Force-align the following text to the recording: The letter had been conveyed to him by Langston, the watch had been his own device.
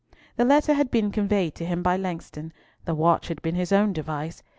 The 0.35 0.45
letter 0.45 0.73
had 0.73 0.89
been 0.89 1.11
conveyed 1.11 1.53
to 1.53 1.63
him 1.67 1.83
by 1.83 1.95
Langston, 1.95 2.53
the 2.85 2.95
watch 2.95 3.27
had 3.27 3.39
been 3.43 3.53
his 3.53 3.71
own 3.71 3.93
device. 3.93 4.41